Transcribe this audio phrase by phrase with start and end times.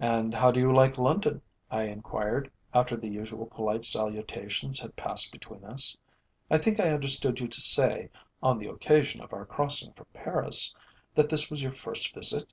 [0.00, 1.40] "And how do you like London?"
[1.70, 5.96] I enquired, after the usual polite salutations had passed between us.
[6.50, 8.10] "I think I understood you to say,
[8.42, 10.74] on the occasion of our crossing from Paris,
[11.14, 12.50] that this was your first visit?"